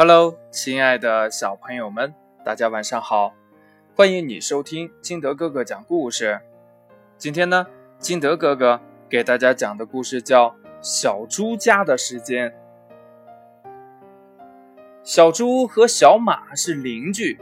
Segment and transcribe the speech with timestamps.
[0.00, 3.34] Hello，亲爱的小朋友们，大家晚上好！
[3.96, 6.40] 欢迎你收听金德哥哥讲故事。
[7.16, 7.66] 今天呢，
[7.98, 10.50] 金德哥哥给大家讲的故事叫
[10.80, 12.48] 《小猪家的时间》。
[15.02, 17.36] 小猪和小马是邻居，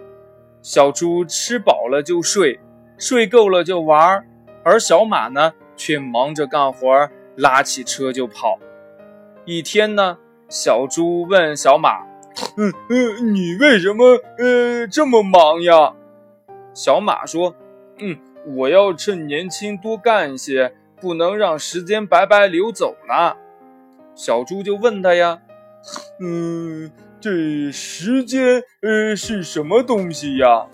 [0.62, 2.58] 小猪吃饱了就睡，
[2.96, 4.26] 睡够了就玩，
[4.64, 8.58] 而小马呢，却忙着干活，拉起车就跑。
[9.44, 10.16] 一天呢，
[10.48, 12.06] 小猪问小马。
[12.56, 15.94] 嗯嗯，你为什么呃这么忙呀？
[16.74, 17.54] 小马说
[17.98, 18.18] ：“嗯，
[18.56, 23.36] 我要趁年轻多干一些，不能让时间白白流走了。”
[24.14, 25.40] 小猪就问他呀
[26.20, 26.90] ：“嗯，
[27.20, 30.66] 这时间呃是什么东西呀？”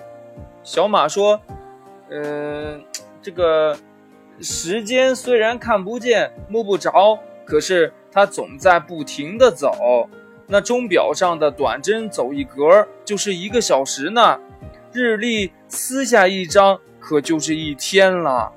[0.64, 1.40] 小马说
[2.10, 2.84] ：“嗯，
[3.20, 3.76] 这个
[4.40, 10.08] 时间虽然看不见摸不着，可是它总在不停的走。”
[10.52, 14.38] 那钟表上的短针走一格就是一个小时呢，
[14.92, 18.52] 日历撕下一张可就是一天了。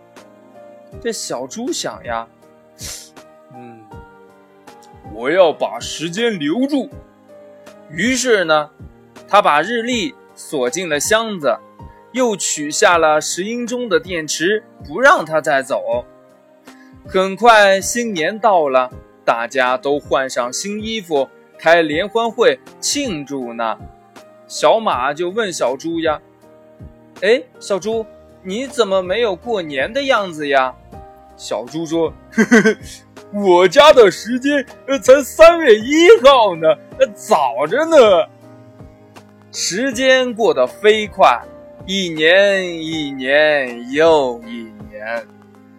[1.02, 2.28] 这小猪想呀，
[3.56, 3.80] 嗯，
[5.14, 6.90] 我要把时间留住。
[7.90, 8.70] 于是呢，
[9.26, 11.58] 他把日历锁进了箱子，
[12.12, 16.04] 又取下了石英钟的电池，不让它再走。
[17.08, 18.92] 很快新年到了，
[19.24, 21.30] 大家都换上新衣服。
[21.58, 23.78] 开联欢会庆祝呢，
[24.48, 26.22] 小马就问小猪呀
[27.22, 28.06] ：“哎，小猪，
[28.44, 30.74] 你怎么没有过年的样子呀？”
[31.38, 32.78] 小猪说：“呵呵
[33.34, 34.66] 我家的时间
[35.02, 36.68] 才三月一号呢，
[37.14, 37.98] 早着呢。
[39.52, 41.42] 时间过得飞快，
[41.86, 45.26] 一年一年又一年，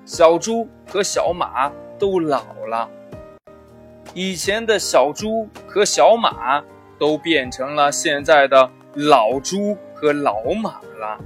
[0.04, 2.90] 小猪和小马都老了。”
[4.18, 6.64] 以前的小猪和小马
[6.98, 11.18] 都变成了现在的老猪和老马了。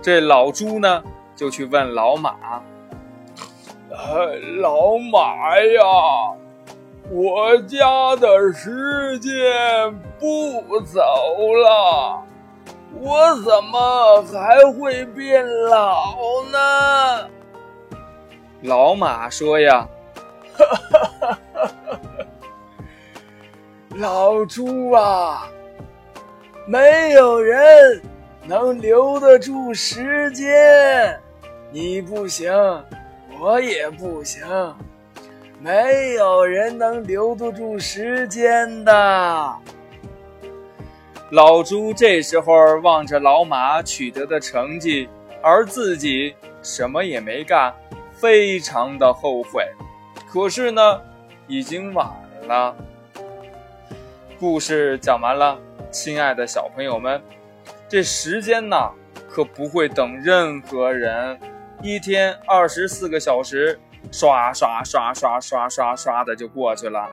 [0.00, 1.02] 这老猪呢，
[1.36, 2.34] 就去问老马
[3.92, 5.82] ：“呃，老马呀，
[7.10, 9.34] 我家的时间
[10.18, 11.02] 不走
[11.62, 12.22] 了，
[12.94, 16.16] 我怎么还会变老
[16.50, 17.28] 呢？”
[18.64, 19.86] 老马说：“呀，
[20.56, 20.64] 哈
[21.20, 21.38] 哈。”
[23.98, 25.48] 老猪啊，
[26.66, 28.02] 没有人
[28.44, 31.18] 能留得住时间，
[31.70, 32.52] 你不行，
[33.40, 34.44] 我也不行，
[35.60, 39.56] 没有人能留得住时间的。
[41.30, 42.52] 老猪这时候
[42.82, 45.08] 望着老马取得的成绩，
[45.42, 47.72] 而自己什么也没干，
[48.12, 49.64] 非常的后悔。
[50.30, 51.00] 可是呢，
[51.46, 52.06] 已经晚
[52.46, 52.76] 了。
[54.38, 55.58] 故事讲完了，
[55.90, 57.22] 亲爱的小朋友们，
[57.88, 58.76] 这时间呢
[59.30, 61.40] 可不会等任何人，
[61.82, 63.80] 一天二十四个小时，
[64.12, 67.10] 刷刷刷刷刷刷刷的就过去了，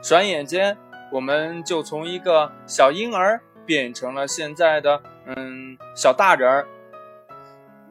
[0.00, 0.76] 转眼间
[1.10, 6.66] 我们就从一个小婴儿变成了现在的嗯小大人儿，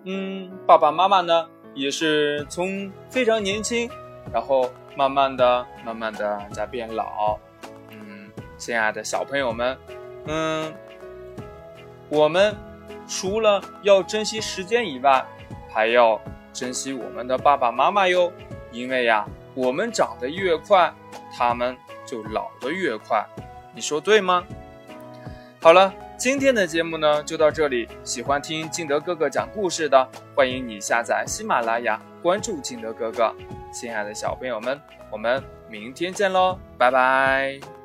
[0.06, 3.90] 嗯爸爸妈妈呢也是从非常年轻，
[4.32, 7.38] 然后慢慢的慢慢的在变老。
[8.62, 9.76] 亲爱的小朋友们，
[10.28, 10.72] 嗯，
[12.10, 12.56] 我们
[13.08, 15.26] 除了要珍惜时间以外，
[15.74, 16.22] 还要
[16.54, 18.32] 珍惜我们的爸爸妈妈哟。
[18.72, 20.94] 因为呀，我们长得越快，
[21.36, 23.26] 他们就老得越快。
[23.74, 24.44] 你说对吗？
[25.60, 27.88] 好了，今天的节目呢就到这里。
[28.04, 33.34] 喜欢听敬德哥哥讲故事的，欢迎你下载喜马拉雅，关注敬德哥哥。
[33.74, 34.80] 亲爱的小朋友们，
[35.10, 37.81] 我们明天见喽，拜拜。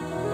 [0.00, 0.27] Bye.